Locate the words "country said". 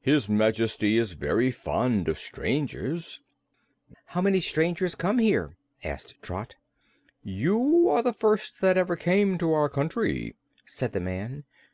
9.68-10.92